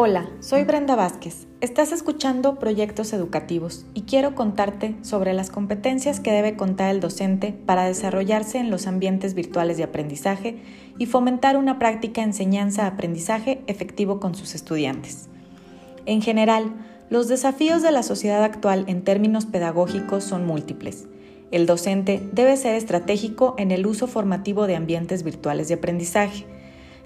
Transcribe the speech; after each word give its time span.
Hola, 0.00 0.30
soy 0.38 0.62
Brenda 0.62 0.94
Vázquez. 0.94 1.48
Estás 1.60 1.90
escuchando 1.90 2.60
Proyectos 2.60 3.12
Educativos 3.12 3.84
y 3.94 4.02
quiero 4.02 4.36
contarte 4.36 4.94
sobre 5.02 5.32
las 5.32 5.50
competencias 5.50 6.20
que 6.20 6.30
debe 6.30 6.54
contar 6.54 6.94
el 6.94 7.00
docente 7.00 7.52
para 7.66 7.82
desarrollarse 7.82 8.58
en 8.58 8.70
los 8.70 8.86
ambientes 8.86 9.34
virtuales 9.34 9.76
de 9.76 9.82
aprendizaje 9.82 10.62
y 10.98 11.06
fomentar 11.06 11.56
una 11.56 11.80
práctica 11.80 12.22
enseñanza-aprendizaje 12.22 13.64
efectivo 13.66 14.20
con 14.20 14.36
sus 14.36 14.54
estudiantes. 14.54 15.28
En 16.06 16.22
general, 16.22 16.76
los 17.10 17.26
desafíos 17.26 17.82
de 17.82 17.90
la 17.90 18.04
sociedad 18.04 18.44
actual 18.44 18.84
en 18.86 19.02
términos 19.02 19.46
pedagógicos 19.46 20.22
son 20.22 20.46
múltiples. 20.46 21.08
El 21.50 21.66
docente 21.66 22.22
debe 22.32 22.56
ser 22.56 22.76
estratégico 22.76 23.56
en 23.58 23.72
el 23.72 23.84
uso 23.84 24.06
formativo 24.06 24.68
de 24.68 24.76
ambientes 24.76 25.24
virtuales 25.24 25.66
de 25.66 25.74
aprendizaje 25.74 26.46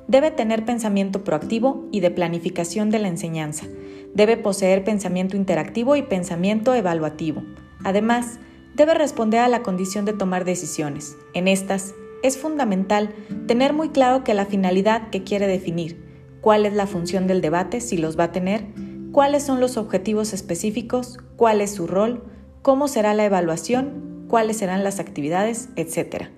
Debe 0.08 0.30
tener 0.30 0.64
pensamiento 0.64 1.24
proactivo 1.24 1.86
y 1.92 2.00
de 2.00 2.10
planificación 2.10 2.90
de 2.90 2.98
la 2.98 3.08
enseñanza. 3.08 3.66
Debe 4.14 4.36
poseer 4.36 4.84
pensamiento 4.84 5.36
interactivo 5.36 5.96
y 5.96 6.02
pensamiento 6.02 6.74
evaluativo. 6.74 7.42
Además, 7.84 8.38
debe 8.74 8.94
responder 8.94 9.40
a 9.40 9.48
la 9.48 9.62
condición 9.62 10.04
de 10.04 10.12
tomar 10.12 10.44
decisiones. 10.44 11.16
En 11.34 11.48
estas, 11.48 11.94
es 12.22 12.38
fundamental 12.38 13.14
tener 13.46 13.72
muy 13.72 13.88
claro 13.88 14.22
que 14.24 14.34
la 14.34 14.46
finalidad 14.46 15.10
que 15.10 15.24
quiere 15.24 15.46
definir, 15.46 16.02
cuál 16.40 16.66
es 16.66 16.72
la 16.72 16.86
función 16.86 17.26
del 17.26 17.40
debate 17.40 17.80
si 17.80 17.96
los 17.96 18.18
va 18.18 18.24
a 18.24 18.32
tener, 18.32 18.66
cuáles 19.12 19.42
son 19.42 19.60
los 19.60 19.76
objetivos 19.76 20.32
específicos, 20.32 21.18
cuál 21.36 21.60
es 21.60 21.74
su 21.74 21.86
rol, 21.86 22.24
cómo 22.62 22.88
será 22.88 23.14
la 23.14 23.24
evaluación, 23.24 24.26
cuáles 24.28 24.58
serán 24.58 24.84
las 24.84 25.00
actividades, 25.00 25.68
etc. 25.76 26.30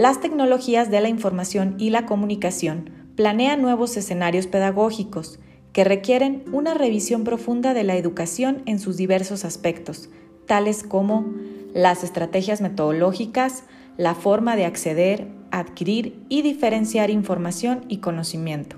Las 0.00 0.22
tecnologías 0.22 0.90
de 0.90 1.02
la 1.02 1.10
información 1.10 1.74
y 1.76 1.90
la 1.90 2.06
comunicación 2.06 2.88
planean 3.16 3.60
nuevos 3.60 3.98
escenarios 3.98 4.46
pedagógicos 4.46 5.38
que 5.74 5.84
requieren 5.84 6.42
una 6.52 6.72
revisión 6.72 7.22
profunda 7.22 7.74
de 7.74 7.84
la 7.84 7.96
educación 7.96 8.62
en 8.64 8.78
sus 8.78 8.96
diversos 8.96 9.44
aspectos, 9.44 10.08
tales 10.46 10.84
como 10.84 11.26
las 11.74 12.02
estrategias 12.02 12.62
metodológicas, 12.62 13.64
la 13.98 14.14
forma 14.14 14.56
de 14.56 14.64
acceder, 14.64 15.28
adquirir 15.50 16.24
y 16.30 16.40
diferenciar 16.40 17.10
información 17.10 17.84
y 17.88 17.98
conocimiento. 17.98 18.76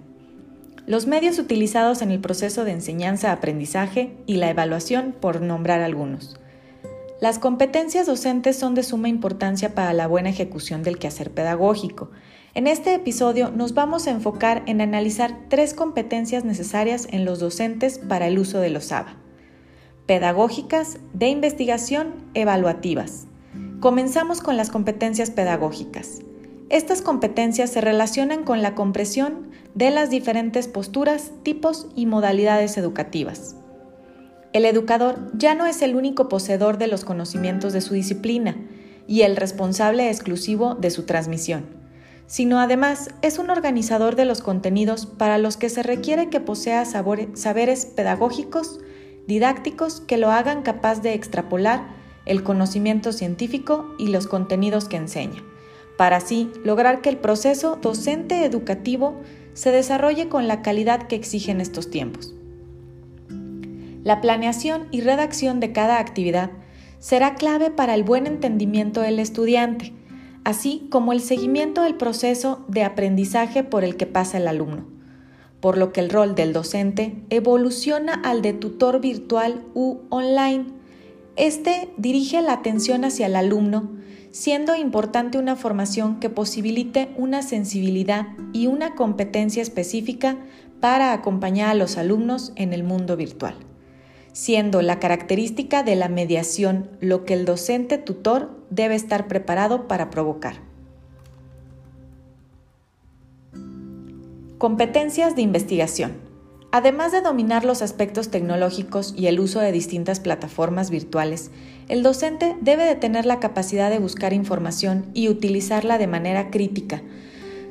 Los 0.89 1.07
medios 1.07 1.39
utilizados 1.39 2.03
en 2.03 2.11
el 2.11 2.19
proceso 2.19 2.65
de 2.65 2.73
enseñanza-aprendizaje 2.73 4.17
y 4.27 4.39
la 4.39 4.51
evaluación, 4.51 5.15
por 5.21 5.41
nombrar 5.41 5.83
algunos. 5.83 6.42
Las 7.23 7.39
competencias 7.39 8.09
docentes 8.09 8.59
son 8.59 8.75
de 8.75 8.83
suma 8.83 9.09
importancia 9.09 9.77
para 9.77 9.93
la 9.93 10.09
buena 10.09 10.29
ejecución 10.29 10.83
del 10.83 10.99
quehacer 10.99 11.31
pedagógico. 11.31 12.11
En 12.53 12.67
este 12.67 12.95
episodio 12.95 13.53
nos 13.53 13.75
vamos 13.75 14.09
a 14.09 14.11
enfocar 14.11 14.65
en 14.67 14.81
analizar 14.81 15.39
tres 15.49 15.73
competencias 15.73 16.45
necesarias 16.45 17.07
en 17.13 17.25
los 17.25 17.39
docentes 17.39 18.01
para 18.01 18.27
el 18.27 18.41
uso 18.41 18.59
de 18.59 18.71
los 18.71 18.91
ABA. 18.91 19.15
Pedagógicas, 20.07 20.99
de 21.13 21.29
investigación, 21.29 22.13
evaluativas. 22.35 23.29
Comenzamos 23.79 24.41
con 24.41 24.57
las 24.57 24.71
competencias 24.71 25.31
pedagógicas. 25.31 26.23
Estas 26.71 27.03
competencias 27.03 27.71
se 27.71 27.81
relacionan 27.81 28.43
con 28.43 28.63
la 28.63 28.75
comprensión 28.75 29.53
de 29.77 29.93
las 29.93 30.11
diferentes 30.11 30.67
posturas, 30.67 31.31
tipos 31.45 31.87
y 31.95 32.07
modalidades 32.07 32.77
educativas. 32.79 33.55
El 34.53 34.67
educador 34.67 35.19
ya 35.33 35.55
no 35.55 35.65
es 35.65 35.81
el 35.81 35.97
único 35.97 36.29
poseedor 36.29 36.77
de 36.77 36.87
los 36.87 37.07
conocimientos 37.07 37.73
de 37.73 37.81
su 37.81 37.95
disciplina 37.95 38.57
y 39.07 39.23
el 39.23 39.37
responsable 39.37 40.11
exclusivo 40.11 40.75
de 40.75 40.91
su 40.91 41.05
transmisión, 41.05 41.65
sino 42.27 42.61
además 42.61 43.09
es 43.23 43.39
un 43.39 43.49
organizador 43.49 44.15
de 44.15 44.27
los 44.27 44.43
contenidos 44.43 45.07
para 45.07 45.39
los 45.39 45.57
que 45.57 45.71
se 45.71 45.83
requiere 45.83 46.29
que 46.29 46.41
posea 46.41 46.85
saberes 46.85 47.87
pedagógicos, 47.87 48.81
didácticos 49.27 50.01
que 50.03 50.19
lo 50.19 50.31
hagan 50.31 50.63
capaz 50.63 51.01
de 51.01 51.15
extrapolar 51.15 51.87
el 52.27 52.43
conocimiento 52.43 53.13
científico 53.13 53.95
y 53.99 54.09
los 54.09 54.27
contenidos 54.27 54.87
que 54.87 54.99
enseña, 54.99 55.43
para 55.97 56.19
así 56.19 56.51
lograr 56.63 57.01
que 57.01 57.09
el 57.09 57.17
proceso 57.17 57.79
docente 57.81 58.45
educativo 58.45 59.19
se 59.55 59.71
desarrolle 59.71 60.29
con 60.29 60.47
la 60.47 60.61
calidad 60.61 61.07
que 61.07 61.17
exigen 61.17 61.63
estos 61.63 61.91
tiempos. 61.91 62.35
La 64.05 64.21
planeación 64.21 64.89
y 64.91 65.01
redacción 65.01 65.61
de 65.61 65.71
cada 65.71 66.01
actividad 66.01 66.51
será 66.99 67.37
clave 67.37 67.71
para 67.71 67.95
el 67.95 68.03
buen 68.03 68.27
entendimiento 68.27 69.01
del 69.01 69.21
estudiante, 69.21 69.93
así 70.43 70.89
como 70.91 71.13
el 71.13 71.21
seguimiento 71.21 71.83
del 71.83 71.95
proceso 71.95 72.65
de 72.67 72.83
aprendizaje 72.83 73.63
por 73.63 73.85
el 73.85 73.97
que 73.97 74.07
pasa 74.07 74.39
el 74.39 74.49
alumno, 74.49 74.87
por 75.61 75.79
lo 75.79 75.93
que 75.93 76.01
el 76.01 76.11
rol 76.11 76.35
del 76.35 76.53
docente 76.53 77.15
evoluciona 77.31 78.15
al 78.15 78.43
de 78.43 78.53
tutor 78.53 79.01
virtual 79.01 79.63
u 79.75 79.99
online. 80.11 80.67
Este 81.37 81.89
dirige 81.97 82.43
la 82.43 82.55
atención 82.55 83.05
hacia 83.05 83.27
el 83.27 83.37
alumno, 83.37 83.89
siendo 84.33 84.75
importante 84.75 85.39
una 85.39 85.55
formación 85.55 86.19
que 86.19 86.29
posibilite 86.29 87.11
una 87.17 87.43
sensibilidad 87.43 88.29
y 88.53 88.67
una 88.67 88.97
competencia 88.97 89.63
específica 89.63 90.39
para 90.81 91.13
acompañar 91.13 91.69
a 91.69 91.75
los 91.75 91.99
alumnos 91.99 92.53
en 92.57 92.73
el 92.73 92.83
mundo 92.83 93.17
virtual 93.17 93.55
siendo 94.33 94.83
la 94.83 94.99
característica 94.99 95.83
de 95.83 95.97
la 95.97 96.09
mediación 96.09 96.91
lo 97.01 97.25
que 97.25 97.35
el 97.35 97.45
docente 97.45 97.99
tutor 97.99 98.51
debe 98.71 98.95
estar 98.95 99.29
preparado 99.29 99.89
para 99.89 100.11
provocar. 100.11 100.57
Competencias 104.59 105.35
de 105.35 105.43
investigación. 105.43 106.13
Además 106.71 107.13
de 107.13 107.21
dominar 107.21 107.67
los 107.67 107.83
aspectos 107.83 108.31
tecnológicos 108.31 109.13
y 109.15 109.27
el 109.27 109.41
uso 109.41 109.61
de 109.61 109.73
distintas 109.73 110.21
plataformas 110.21 110.89
virtuales, 110.89 111.51
el 111.89 112.03
docente 112.03 112.57
debe 112.63 112.85
de 112.85 112.95
tener 112.95 113.27
la 113.27 113.41
capacidad 113.41 113.91
de 113.91 113.99
buscar 113.99 114.33
información 114.33 115.05
y 115.13 115.29
utilizarla 115.29 115.99
de 115.99 116.07
manera 116.07 116.51
crítica, 116.51 117.03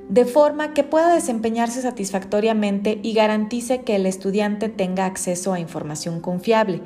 de 0.10 0.26
forma 0.26 0.74
que 0.74 0.84
pueda 0.84 1.14
desempeñarse 1.14 1.82
satisfactoriamente 1.82 3.00
y 3.02 3.14
garantice 3.14 3.84
que 3.84 3.96
el 3.96 4.06
estudiante 4.06 4.70
tenga 4.70 5.06
acceso 5.06 5.54
a 5.54 5.60
información 5.60 6.20
confiable, 6.20 6.82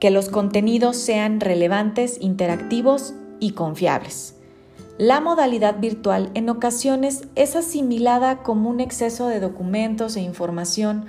que 0.00 0.10
los 0.10 0.28
contenidos 0.28 0.96
sean 0.96 1.40
relevantes, 1.40 2.18
interactivos 2.20 3.14
y 3.40 3.52
confiables. 3.52 4.36
La 4.98 5.20
modalidad 5.20 5.80
virtual 5.80 6.30
en 6.34 6.48
ocasiones 6.48 7.26
es 7.34 7.56
asimilada 7.56 8.44
como 8.44 8.70
un 8.70 8.78
exceso 8.78 9.26
de 9.26 9.40
documentos 9.40 10.16
e 10.16 10.20
información 10.20 11.06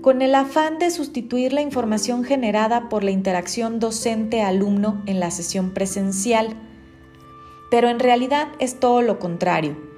con 0.00 0.22
el 0.22 0.34
afán 0.34 0.78
de 0.78 0.90
sustituir 0.90 1.52
la 1.52 1.60
información 1.60 2.24
generada 2.24 2.88
por 2.88 3.04
la 3.04 3.10
interacción 3.10 3.80
docente-alumno 3.80 5.02
en 5.04 5.20
la 5.20 5.30
sesión 5.30 5.74
presencial. 5.74 6.56
Pero 7.70 7.90
en 7.90 7.98
realidad 7.98 8.48
es 8.58 8.80
todo 8.80 9.02
lo 9.02 9.18
contrario 9.18 9.95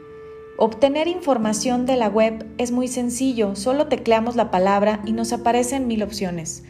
Obtener 0.61 1.07
información 1.07 1.87
de 1.87 1.95
la 1.95 2.09
web 2.09 2.45
es 2.59 2.73
muy 2.73 2.89
sencillo, 2.89 3.55
solo 3.55 3.87
tecleamos 3.87 4.35
la 4.35 4.51
palabra 4.51 5.01
y 5.07 5.13
nos 5.13 5.33
aparecen 5.33 5.87
mil 5.87 6.03
opciones, 6.03 6.65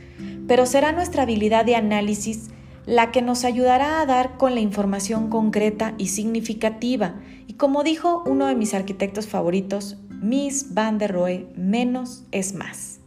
pero 0.47 0.67
será 0.67 0.93
nuestra 0.93 1.23
habilidad 1.23 1.65
de 1.65 1.75
análisis 1.75 2.51
la 2.85 3.11
que 3.13 3.23
nos 3.23 3.47
ayudará 3.47 4.03
a 4.03 4.07
dar 4.07 4.37
con 4.37 4.55
la 4.55 4.61
información 4.61 5.31
concreta 5.31 5.95
y 5.97 6.09
significativa. 6.09 7.15
Y 7.47 7.55
como 7.55 7.83
dijo 7.83 8.23
uno 8.27 8.47
de 8.47 8.57
mis 8.57 8.75
arquitectos 8.75 9.27
favoritos, 9.27 9.97
Miss 10.21 10.75
Van 10.75 10.99
der 10.99 11.13
Rohe, 11.13 11.47
menos 11.57 12.25
es 12.31 12.53
más. 12.55 13.01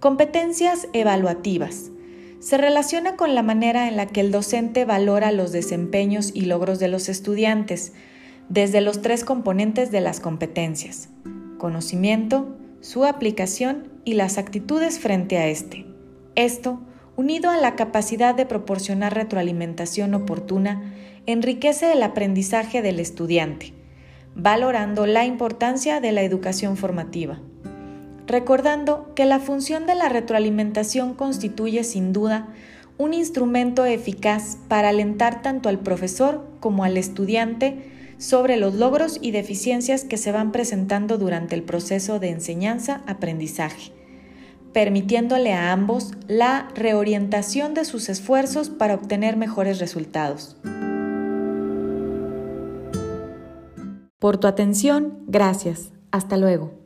Competencias 0.00 0.88
evaluativas. 0.94 1.92
Se 2.40 2.58
relaciona 2.58 3.14
con 3.14 3.36
la 3.36 3.44
manera 3.44 3.86
en 3.86 3.96
la 3.96 4.06
que 4.06 4.20
el 4.20 4.32
docente 4.32 4.84
valora 4.84 5.30
los 5.30 5.52
desempeños 5.52 6.32
y 6.34 6.42
logros 6.42 6.80
de 6.80 6.88
los 6.88 7.08
estudiantes, 7.08 7.92
desde 8.48 8.80
los 8.80 9.02
tres 9.02 9.24
componentes 9.24 9.90
de 9.90 10.00
las 10.00 10.20
competencias, 10.20 11.08
conocimiento, 11.58 12.56
su 12.80 13.04
aplicación 13.04 13.88
y 14.04 14.14
las 14.14 14.38
actitudes 14.38 15.00
frente 15.00 15.38
a 15.38 15.48
este. 15.48 15.86
Esto, 16.36 16.80
unido 17.16 17.50
a 17.50 17.56
la 17.56 17.74
capacidad 17.74 18.34
de 18.34 18.46
proporcionar 18.46 19.14
retroalimentación 19.14 20.14
oportuna, 20.14 20.92
enriquece 21.26 21.92
el 21.92 22.02
aprendizaje 22.02 22.82
del 22.82 23.00
estudiante, 23.00 23.72
valorando 24.36 25.06
la 25.06 25.24
importancia 25.24 26.00
de 26.00 26.12
la 26.12 26.22
educación 26.22 26.76
formativa. 26.76 27.40
Recordando 28.28 29.12
que 29.14 29.24
la 29.24 29.40
función 29.40 29.86
de 29.86 29.94
la 29.94 30.08
retroalimentación 30.08 31.14
constituye 31.14 31.84
sin 31.84 32.12
duda 32.12 32.48
un 32.98 33.12
instrumento 33.12 33.84
eficaz 33.84 34.58
para 34.68 34.90
alentar 34.90 35.42
tanto 35.42 35.68
al 35.68 35.80
profesor 35.80 36.46
como 36.60 36.84
al 36.84 36.96
estudiante 36.96 37.95
sobre 38.18 38.56
los 38.56 38.74
logros 38.74 39.18
y 39.20 39.30
deficiencias 39.30 40.04
que 40.04 40.16
se 40.16 40.32
van 40.32 40.52
presentando 40.52 41.18
durante 41.18 41.54
el 41.54 41.62
proceso 41.62 42.18
de 42.18 42.30
enseñanza-aprendizaje, 42.30 43.92
permitiéndole 44.72 45.52
a 45.52 45.72
ambos 45.72 46.12
la 46.28 46.68
reorientación 46.74 47.74
de 47.74 47.84
sus 47.84 48.08
esfuerzos 48.08 48.70
para 48.70 48.94
obtener 48.94 49.36
mejores 49.36 49.78
resultados. 49.78 50.56
Por 54.18 54.38
tu 54.38 54.46
atención, 54.46 55.24
gracias. 55.26 55.92
Hasta 56.10 56.36
luego. 56.36 56.85